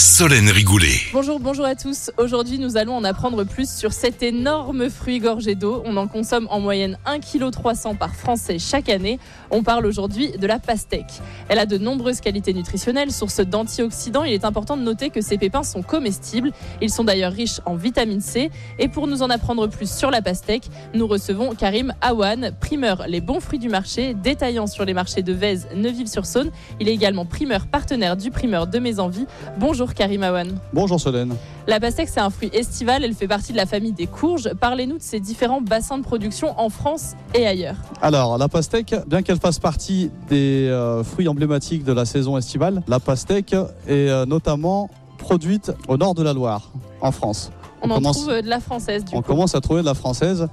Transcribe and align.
Solène 0.00 0.48
Rigoulet. 0.48 0.98
Bonjour, 1.12 1.38
bonjour 1.40 1.66
à 1.66 1.74
tous. 1.74 2.10
Aujourd'hui, 2.16 2.58
nous 2.58 2.78
allons 2.78 2.96
en 2.96 3.04
apprendre 3.04 3.44
plus 3.44 3.70
sur 3.70 3.92
cet 3.92 4.22
énorme 4.22 4.88
fruit 4.88 5.18
gorgé 5.18 5.54
d'eau. 5.54 5.82
On 5.84 5.98
en 5.98 6.06
consomme 6.08 6.46
en 6.48 6.58
moyenne 6.58 6.96
1,3 7.04 7.20
kg 7.20 7.98
par 7.98 8.14
Français 8.14 8.58
chaque 8.58 8.88
année. 8.88 9.18
On 9.50 9.62
parle 9.62 9.84
aujourd'hui 9.84 10.32
de 10.32 10.46
la 10.46 10.58
pastèque. 10.58 11.20
Elle 11.50 11.58
a 11.58 11.66
de 11.66 11.76
nombreuses 11.76 12.22
qualités 12.22 12.54
nutritionnelles, 12.54 13.12
source 13.12 13.40
d'antioxydants. 13.40 14.24
Il 14.24 14.32
est 14.32 14.46
important 14.46 14.78
de 14.78 14.82
noter 14.82 15.10
que 15.10 15.20
ces 15.20 15.36
pépins 15.36 15.64
sont 15.64 15.82
comestibles. 15.82 16.50
Ils 16.80 16.88
sont 16.88 17.04
d'ailleurs 17.04 17.32
riches 17.32 17.60
en 17.66 17.74
vitamine 17.74 18.22
C. 18.22 18.50
Et 18.78 18.88
pour 18.88 19.06
nous 19.06 19.22
en 19.22 19.28
apprendre 19.28 19.66
plus 19.66 19.94
sur 19.94 20.10
la 20.10 20.22
pastèque, 20.22 20.64
nous 20.94 21.06
recevons 21.06 21.54
Karim 21.54 21.92
Awan, 22.00 22.52
primeur 22.58 23.04
Les 23.06 23.20
Bons 23.20 23.40
Fruits 23.40 23.58
du 23.58 23.68
Marché, 23.68 24.14
détaillant 24.14 24.66
sur 24.66 24.86
les 24.86 24.94
marchés 24.94 25.22
de 25.22 25.34
Vèze, 25.34 25.68
Neuville-sur-Saône. 25.74 26.50
Il 26.80 26.88
est 26.88 26.94
également 26.94 27.26
primeur 27.26 27.66
partenaire 27.66 28.16
du 28.16 28.30
primeur 28.30 28.66
de 28.66 28.78
Mes 28.78 28.98
Envies. 28.98 29.26
Bonjour 29.58 29.89
Karim 29.94 30.22
Awan. 30.22 30.58
Bonjour 30.72 31.00
Solène. 31.00 31.34
La 31.66 31.78
pastèque, 31.80 32.08
c'est 32.08 32.20
un 32.20 32.30
fruit 32.30 32.50
estival. 32.52 33.04
Elle 33.04 33.14
fait 33.14 33.28
partie 33.28 33.52
de 33.52 33.56
la 33.56 33.66
famille 33.66 33.92
des 33.92 34.06
courges. 34.06 34.50
Parlez-nous 34.60 34.98
de 34.98 35.02
ces 35.02 35.20
différents 35.20 35.60
bassins 35.60 35.98
de 35.98 36.02
production 36.02 36.58
en 36.58 36.68
France 36.68 37.12
et 37.34 37.46
ailleurs. 37.46 37.76
Alors, 38.02 38.38
la 38.38 38.48
pastèque, 38.48 38.94
bien 39.06 39.22
qu'elle 39.22 39.38
fasse 39.38 39.58
partie 39.58 40.10
des 40.28 40.66
euh, 40.68 41.04
fruits 41.04 41.28
emblématiques 41.28 41.84
de 41.84 41.92
la 41.92 42.04
saison 42.04 42.36
estivale, 42.36 42.82
la 42.88 43.00
pastèque 43.00 43.52
est 43.52 44.08
euh, 44.08 44.26
notamment 44.26 44.90
produite 45.18 45.72
au 45.88 45.96
nord 45.96 46.14
de 46.14 46.22
la 46.22 46.32
Loire, 46.32 46.70
en 47.00 47.12
France. 47.12 47.50
On, 47.82 47.88
On 47.88 47.92
en 47.92 47.94
commence- 47.96 48.16
trouve 48.18 48.30
euh, 48.30 48.42
de 48.42 48.48
la 48.48 48.60
française, 48.60 49.04
du 49.04 49.14
On 49.14 49.22
coup. 49.22 49.28
commence 49.28 49.54
à 49.54 49.60
trouver 49.60 49.80
de 49.82 49.86
la 49.86 49.94
française. 49.94 50.48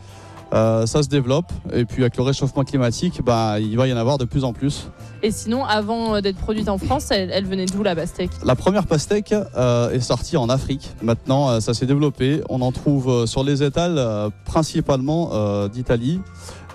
Euh, 0.54 0.86
ça 0.86 1.04
se 1.04 1.10
développe 1.10 1.52
et 1.74 1.86
puis 1.86 2.04
avec 2.04 2.18
le 2.18 2.24
réchauffement 2.24 2.64
climatique, 2.64 3.22
bah, 3.24 3.60
il 3.60 3.76
va 3.78 3.88
y 3.88 3.94
en 3.94 3.98
avoir 3.98 4.18
de 4.18 4.26
plus 4.26 4.44
en 4.44 4.54
plus. 4.54 4.90
Et 5.24 5.32
sinon, 5.32 5.66
avant 5.66 6.16
euh, 6.16 6.22
d'être 6.22 6.38
produite 6.38 6.70
en 6.70 6.78
France, 6.78 7.12
elle, 7.12 7.32
elle 7.32 7.46
venait 7.46 7.66
d'où 7.66 7.84
la 7.84 7.96
pastèque? 7.96 8.32
La 8.44 8.56
première 8.56 8.86
pastèque 8.86 9.34
euh, 9.34 9.92
est 9.92 10.00
sortie 10.00 10.38
en 10.38 10.50
Afrique. 10.50 10.92
Maintenant, 11.02 11.60
ça 11.60 11.74
s'est 11.74 11.86
développé. 11.86 12.42
On 12.50 12.62
en 12.62 12.72
trouve 12.72 13.26
sur 13.26 13.44
les 13.44 13.64
étals 13.64 14.32
principalement 14.46 15.68
d'Italie, 15.68 16.22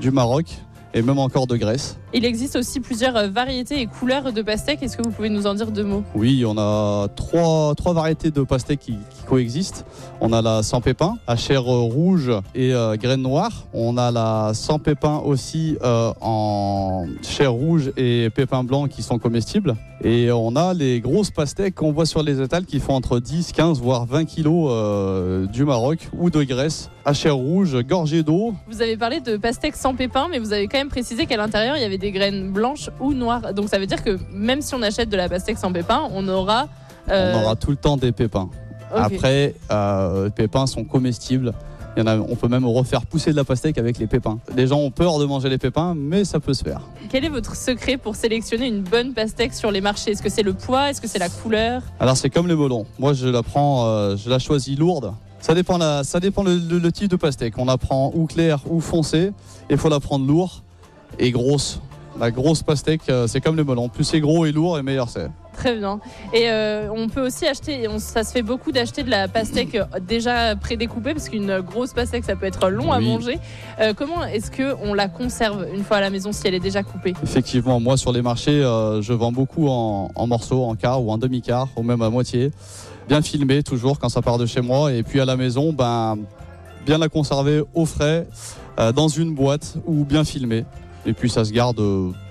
du 0.00 0.10
Maroc 0.10 0.46
et 0.94 1.02
même 1.02 1.18
encore 1.18 1.46
de 1.46 1.56
Grèce. 1.56 1.98
Il 2.14 2.26
existe 2.26 2.56
aussi 2.56 2.80
plusieurs 2.80 3.16
euh, 3.16 3.28
variétés 3.28 3.80
et 3.80 3.86
couleurs 3.86 4.34
de 4.34 4.42
pastèque. 4.42 4.82
Est-ce 4.82 4.98
que 4.98 5.02
vous 5.02 5.10
pouvez 5.10 5.30
nous 5.30 5.46
en 5.46 5.54
dire 5.54 5.70
deux 5.70 5.84
mots? 5.84 6.04
Oui, 6.14 6.44
on 6.46 6.58
a 6.58 7.08
trois, 7.16 7.74
trois 7.74 7.94
variétés 7.94 8.30
de 8.30 8.42
pastèques 8.42 8.80
qui, 8.80 8.92
qui 8.92 9.22
coexistent. 9.26 9.86
On 10.20 10.32
a 10.34 10.42
la 10.42 10.62
sans 10.62 10.82
pépin, 10.82 11.16
à 11.26 11.36
chair 11.36 11.62
euh, 11.62 11.80
rouge 11.80 12.30
et 12.54 12.74
euh, 12.74 12.96
graines 12.96 13.22
noires. 13.22 13.64
On 13.72 13.96
a 13.96 14.10
la 14.10 14.52
sans 14.52 14.78
pépin 14.78 15.22
aussi 15.24 15.78
euh, 15.82 16.12
en 16.20 17.06
chair 17.22 17.52
rouge 17.52 17.92
et 17.96 18.28
pépins 18.34 18.62
blancs 18.62 18.90
qui 18.90 19.02
sont 19.02 19.18
comestibles. 19.18 19.74
Et 20.04 20.32
on 20.32 20.56
a 20.56 20.74
les 20.74 21.00
grosses 21.00 21.30
pastèques 21.30 21.76
qu'on 21.76 21.92
voit 21.92 22.06
sur 22.06 22.24
les 22.24 22.40
étals 22.40 22.64
qui 22.64 22.80
font 22.80 22.94
entre 22.94 23.20
10, 23.20 23.52
15, 23.52 23.80
voire 23.80 24.04
20 24.04 24.24
kilos 24.24 24.68
euh, 24.72 25.46
du 25.46 25.64
Maroc 25.64 26.08
ou 26.18 26.28
de 26.28 26.42
Grèce, 26.42 26.90
à 27.04 27.12
chair 27.12 27.36
rouge, 27.36 27.76
gorgée 27.84 28.24
d'eau. 28.24 28.52
Vous 28.66 28.82
avez 28.82 28.96
parlé 28.96 29.20
de 29.20 29.36
pastèque 29.36 29.76
sans 29.76 29.94
pépins, 29.94 30.26
mais 30.28 30.40
vous 30.40 30.52
avez 30.52 30.66
quand 30.66 30.78
même 30.78 30.88
précisé 30.88 31.26
qu'à 31.26 31.36
l'intérieur, 31.36 31.76
il 31.76 31.82
y 31.82 31.84
avait 31.84 31.98
des 32.02 32.12
graines 32.12 32.50
blanches 32.52 32.90
ou 33.00 33.14
noires. 33.14 33.54
Donc 33.54 33.70
ça 33.70 33.78
veut 33.78 33.86
dire 33.86 34.02
que 34.04 34.18
même 34.34 34.60
si 34.60 34.74
on 34.74 34.82
achète 34.82 35.08
de 35.08 35.16
la 35.16 35.28
pastèque 35.30 35.56
sans 35.56 35.72
pépins, 35.72 36.02
on 36.12 36.28
aura... 36.28 36.68
euh, 37.08 37.32
On 37.34 37.42
aura 37.44 37.56
tout 37.56 37.70
le 37.70 37.76
temps 37.76 37.96
des 37.96 38.12
pépins. 38.12 38.50
Après, 38.94 39.54
euh, 39.70 40.24
les 40.26 40.30
pépins 40.30 40.66
sont 40.66 40.84
comestibles. 40.84 41.52
Il 41.96 42.00
y 42.00 42.02
en 42.02 42.06
a, 42.06 42.16
on 42.18 42.36
peut 42.36 42.48
même 42.48 42.66
refaire 42.66 43.04
pousser 43.06 43.32
de 43.32 43.36
la 43.36 43.44
pastèque 43.44 43.76
avec 43.78 43.98
les 43.98 44.06
pépins. 44.06 44.38
Les 44.56 44.66
gens 44.66 44.78
ont 44.78 44.90
peur 44.90 45.18
de 45.18 45.26
manger 45.26 45.48
les 45.50 45.58
pépins, 45.58 45.94
mais 45.94 46.24
ça 46.24 46.40
peut 46.40 46.54
se 46.54 46.64
faire. 46.64 46.80
Quel 47.10 47.24
est 47.24 47.28
votre 47.28 47.54
secret 47.54 47.98
pour 47.98 48.16
sélectionner 48.16 48.66
une 48.66 48.82
bonne 48.82 49.12
pastèque 49.12 49.52
sur 49.54 49.70
les 49.70 49.80
marchés? 49.82 50.10
Est-ce 50.12 50.22
que 50.22 50.30
c'est 50.30 50.42
le 50.42 50.54
poids? 50.54 50.90
Est-ce 50.90 51.00
que 51.02 51.08
c'est 51.08 51.18
la 51.18 51.28
couleur? 51.28 51.82
Alors 52.00 52.16
c'est 52.16 52.30
comme 52.30 52.48
les 52.48 52.56
melons. 52.56 52.86
Moi 52.98 53.12
je 53.12 53.28
la 53.28 53.42
prends, 53.42 53.86
euh, 53.86 54.16
je 54.16 54.28
la 54.30 54.38
choisis 54.38 54.78
lourde. 54.78 55.12
Ça 55.40 55.54
dépend, 55.54 55.76
la, 55.76 56.02
ça 56.04 56.18
dépend 56.20 56.42
le, 56.44 56.56
le- 56.56 56.78
le 56.78 56.92
type 56.92 57.10
de 57.10 57.16
pastèque. 57.16 57.58
On 57.58 57.66
la 57.66 57.76
prend 57.76 58.10
ou 58.14 58.26
claire 58.26 58.60
ou 58.70 58.80
foncée. 58.80 59.32
Il 59.70 59.76
faut 59.76 59.88
la 59.90 60.00
prendre 60.00 60.26
lourde 60.26 60.62
et 61.18 61.30
grosse. 61.30 61.80
La 62.22 62.30
grosse 62.30 62.62
pastèque, 62.62 63.00
euh, 63.08 63.26
c'est 63.26 63.40
comme 63.40 63.56
les 63.56 63.64
melons. 63.64 63.88
Plus 63.88 64.04
c'est 64.04 64.20
gros 64.20 64.46
et 64.46 64.52
lourd, 64.52 64.78
et 64.78 64.82
meilleur 64.84 65.08
c'est. 65.08 65.28
Très 65.56 65.74
bien. 65.76 65.98
Et 66.32 66.48
euh, 66.48 66.88
on 66.94 67.08
peut 67.08 67.26
aussi 67.26 67.48
acheter, 67.48 67.82
et 67.82 67.88
on- 67.88 67.98
ça 67.98 68.22
se 68.22 68.30
fait 68.30 68.42
beaucoup 68.42 68.70
d'acheter 68.70 69.02
de 69.02 69.10
la 69.10 69.26
pastèque 69.26 69.74
euh, 69.74 69.84
déjà 70.00 70.54
prédécoupée, 70.54 71.14
parce 71.14 71.28
qu'une 71.28 71.58
grosse 71.62 71.92
pastèque, 71.92 72.22
ça 72.24 72.36
peut 72.36 72.46
être 72.46 72.70
long 72.70 72.92
à 72.92 73.00
manger. 73.00 73.40
Euh, 73.80 73.92
comment 73.92 74.22
est-ce 74.24 74.52
qu'on 74.52 74.94
la 74.94 75.08
conserve 75.08 75.66
une 75.74 75.82
fois 75.82 75.96
à 75.96 76.00
la 76.00 76.10
maison 76.10 76.30
si 76.30 76.46
elle 76.46 76.54
est 76.54 76.60
déjà 76.60 76.84
coupée? 76.84 77.12
Effectivement, 77.24 77.80
moi 77.80 77.96
sur 77.96 78.12
les 78.12 78.22
marchés, 78.22 78.62
euh, 78.62 79.02
je 79.02 79.12
vends 79.12 79.32
beaucoup 79.32 79.66
en, 79.66 80.12
en 80.14 80.26
morceaux, 80.28 80.62
en 80.62 80.76
quart 80.76 81.02
ou 81.04 81.10
en 81.10 81.18
demi-quart, 81.18 81.66
ou 81.74 81.82
même 81.82 82.02
à 82.02 82.08
moitié. 82.08 82.52
Bien 83.08 83.20
filmé 83.20 83.64
toujours 83.64 83.98
quand 83.98 84.08
ça 84.10 84.22
part 84.22 84.38
de 84.38 84.46
chez 84.46 84.60
moi. 84.60 84.92
Et 84.92 85.02
puis 85.02 85.18
à 85.20 85.24
la 85.24 85.34
maison, 85.36 85.72
ben, 85.72 86.16
bien 86.86 86.98
la 86.98 87.08
conserver 87.08 87.64
au 87.74 87.84
frais, 87.84 88.28
dans 88.94 89.08
une 89.08 89.34
boîte 89.34 89.74
ou 89.86 90.04
bien 90.04 90.22
filmé. 90.22 90.64
Et 91.04 91.12
puis 91.12 91.28
ça 91.28 91.44
se 91.44 91.52
garde 91.52 91.76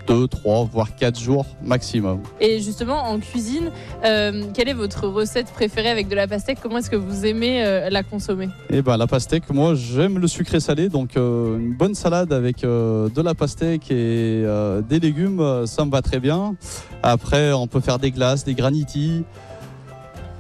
2, 0.08 0.28
3, 0.28 0.70
voire 0.72 0.96
4 0.96 1.20
jours 1.20 1.46
maximum. 1.64 2.22
Et 2.40 2.60
justement, 2.60 3.04
en 3.04 3.20
cuisine, 3.20 3.72
euh, 4.06 4.44
quelle 4.54 4.70
est 4.70 4.74
votre 4.74 5.08
recette 5.08 5.52
préférée 5.52 5.90
avec 5.90 6.08
de 6.08 6.16
la 6.16 6.28
pastèque? 6.28 6.60
Comment 6.62 6.78
est-ce 6.78 6.90
que 6.90 6.96
vous 6.96 7.26
aimez 7.26 7.64
euh, 7.66 7.90
la 7.90 8.04
consommer? 8.04 8.50
Et 8.70 8.82
ben 8.82 8.98
la 8.98 9.08
pastèque, 9.08 9.50
moi 9.50 9.76
j'aime 9.76 10.20
le 10.20 10.28
sucré 10.28 10.60
salé, 10.60 10.90
donc 10.90 11.18
euh, 11.18 11.58
une 11.60 11.74
bonne 11.74 11.96
salade 11.96 12.32
avec 12.34 12.64
euh, 12.64 13.10
de 13.10 13.22
la 13.22 13.36
pastèque 13.36 13.92
et 13.92 14.44
euh, 14.46 14.82
des 14.82 15.00
légumes, 15.00 15.40
euh, 15.40 15.66
ça 15.66 15.86
me 15.86 15.92
va 15.92 16.02
très 16.02 16.20
bien. 16.20 16.56
Après, 17.04 17.52
on 17.52 17.68
peut 17.68 17.82
faire 17.82 18.00
des 18.00 18.12
glaces, 18.12 18.44
des 18.46 18.54
granitis, 18.54 19.24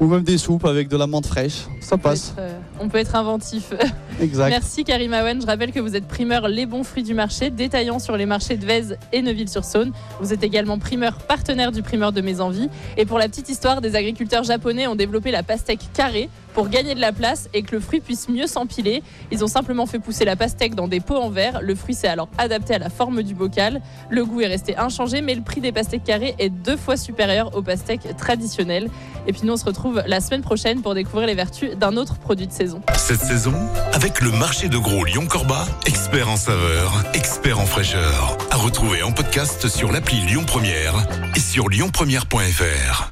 ou 0.02 0.08
même 0.08 0.24
des 0.24 0.40
soupes 0.40 0.66
avec 0.66 0.88
de 0.88 0.98
la 0.98 1.06
menthe 1.06 1.28
fraîche, 1.28 1.68
ça 1.80 1.94
on 1.94 1.98
peut, 1.98 2.10
passe. 2.10 2.30
être, 2.32 2.40
euh, 2.40 2.60
on 2.80 2.90
peut 2.90 2.98
être 2.98 3.16
inventif. 3.16 3.72
Exact. 4.20 4.50
Merci 4.50 4.84
Karim 4.84 5.14
Awen. 5.14 5.40
Je 5.40 5.46
rappelle 5.46 5.72
que 5.72 5.80
vous 5.80 5.96
êtes 5.96 6.08
primeur 6.08 6.48
Les 6.48 6.66
Bons 6.66 6.84
Fruits 6.84 7.04
du 7.04 7.14
Marché, 7.14 7.52
détaillant 7.52 8.00
sur 8.00 8.18
les 8.18 8.26
marchés 8.26 8.58
de 8.58 8.66
Vèze 8.66 8.98
et 9.14 9.22
Neuville-sur-Saône. 9.22 9.92
Vous 10.20 10.34
êtes 10.34 10.44
également 10.44 10.80
primeur 10.80 11.20
partenaire 11.20 11.72
du 11.72 11.84
primeur 11.84 12.12
de 12.12 12.22
Mes 12.22 12.42
Envies. 12.42 12.70
Et 12.98 13.06
pour 13.06 13.20
la 13.20 13.30
petite 13.30 13.50
histoire, 13.50 13.80
des 13.80 13.96
agriculteurs 13.96 14.44
japonais 14.44 14.88
ont 14.88 14.96
développé 14.96 15.30
la 15.30 15.44
pastèque 15.44 15.82
carrée 15.94 16.30
pour 16.54 16.70
gagner 16.70 16.96
de 16.96 17.02
la 17.02 17.12
place 17.12 17.50
et 17.54 17.64
que 17.64 17.76
le 17.76 17.82
fruit 17.82 18.00
puisse 18.00 18.30
mieux 18.30 18.48
s'empiler. 18.48 19.04
Ils 19.32 19.44
ont 19.44 19.48
simplement 19.48 19.86
fait 19.86 20.00
pousser 20.00 20.26
la 20.26 20.36
pastèque 20.36 20.76
dans 20.76 20.88
des 20.88 21.00
pots 21.00 21.18
en 21.18 21.30
verre. 21.30 21.62
Le 21.62 21.76
fruit 21.76 21.96
s'est 21.96 22.08
alors 22.08 22.30
adapté 22.38 22.76
à 22.76 22.80
la 22.80 22.90
forme 22.90 23.24
du 23.24 23.34
bocal. 23.34 23.82
Le 24.10 24.26
goût 24.26 24.42
est 24.42 24.48
resté 24.48 24.78
inchangé, 24.78 25.22
mais 25.22 25.36
le 25.36 25.42
prix 25.42 25.62
des 25.62 25.72
pastèques 25.72 26.04
carrées 26.04 26.36
est 26.40 26.50
deux 26.50 26.78
fois 26.78 26.98
supérieur 26.98 27.56
aux 27.56 27.62
pastèques 27.62 28.16
traditionnelles. 28.18 28.90
Et 29.28 29.34
puis 29.34 29.42
nous, 29.44 29.54
on 29.54 29.58
se 29.58 29.66
retrouve 29.66 30.04
la 30.06 30.20
semaine 30.20 30.42
prochaine 30.42 30.82
pour 30.82 30.96
découvrir 30.96 31.28
les 31.28 31.36
vertus 31.36 31.76
d'un 31.78 31.96
autre 31.98 32.18
produit 32.18 32.48
de 32.48 32.52
saison. 32.52 32.82
Cette 32.96 33.22
saison, 33.22 33.54
avec 33.94 34.22
le 34.22 34.32
marché 34.32 34.68
de 34.70 34.78
gros 34.78 35.06
Lyon-Corba, 35.06 35.66
expert 35.86 36.30
en 36.30 36.38
saveur, 36.38 37.04
expert 37.14 37.60
en 37.60 37.66
fraîcheur. 37.66 38.38
À 38.52 38.58
retrouver 38.58 39.04
en 39.04 39.12
podcast 39.12 39.68
sur 39.68 39.92
l'appli 39.92 40.18
Lyon 40.22 40.44
Première 40.46 40.96
et 41.36 41.40
sur 41.40 41.70
lyonpremière.fr. 41.70 43.12